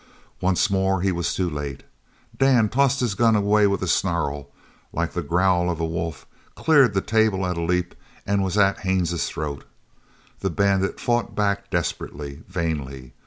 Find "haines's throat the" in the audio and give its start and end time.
8.79-10.49